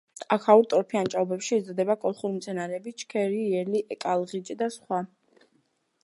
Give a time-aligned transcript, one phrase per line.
[0.35, 5.03] აქაურ ტორფიან ჭაობებში იზრდება კოლხური მცენარეებიც: შქერი, იელი, ეკალღიჭი და სხვა.